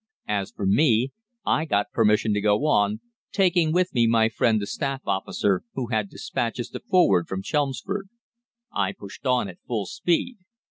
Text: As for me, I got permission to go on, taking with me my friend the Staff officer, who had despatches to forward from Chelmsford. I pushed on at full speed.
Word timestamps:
As 0.27 0.49
for 0.49 0.65
me, 0.65 1.11
I 1.45 1.65
got 1.65 1.91
permission 1.91 2.33
to 2.33 2.41
go 2.41 2.65
on, 2.65 3.01
taking 3.31 3.71
with 3.71 3.93
me 3.93 4.07
my 4.07 4.29
friend 4.29 4.59
the 4.59 4.65
Staff 4.65 5.01
officer, 5.05 5.61
who 5.75 5.89
had 5.91 6.09
despatches 6.09 6.69
to 6.69 6.79
forward 6.79 7.27
from 7.27 7.43
Chelmsford. 7.43 8.09
I 8.73 8.93
pushed 8.93 9.27
on 9.27 9.47
at 9.47 9.61
full 9.67 9.85
speed. 9.85 10.37